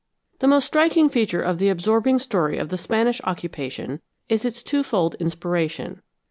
[0.39, 5.13] The most striking feature of the absorbing story of the Spanish occupation is its twofold
[5.19, 6.01] inspiration.